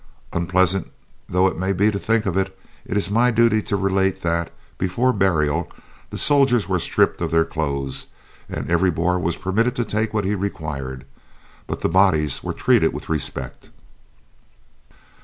Unpleasant 0.33 0.91
though 1.29 1.45
it 1.45 1.59
may 1.59 1.71
be 1.73 1.91
to 1.91 1.99
think 1.99 2.25
of, 2.25 2.35
it 2.35 2.51
is 2.87 3.11
my 3.11 3.29
duty 3.29 3.61
to 3.61 3.75
relate 3.75 4.21
that, 4.21 4.51
before 4.79 5.13
burial, 5.13 5.71
the 6.09 6.17
soldiers 6.17 6.67
were 6.67 6.79
stripped 6.79 7.21
of 7.21 7.29
their 7.29 7.45
clothes, 7.45 8.07
and 8.49 8.67
every 8.71 8.89
Boer 8.89 9.21
permitted 9.33 9.75
to 9.75 9.85
take 9.85 10.11
what 10.11 10.25
he 10.25 10.33
required, 10.33 11.05
but 11.67 11.81
the 11.81 11.87
bodies 11.87 12.43
were 12.43 12.51
treated 12.51 12.93
with 12.93 13.09
respect. 13.09 13.69